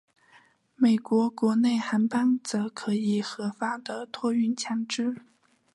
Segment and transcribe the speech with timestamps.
[0.75, 5.15] 美国国内航班则可以合法的托运枪支。